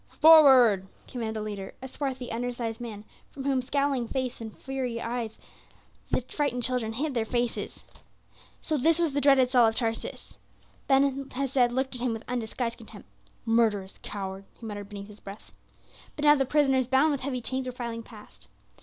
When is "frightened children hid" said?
6.21-7.13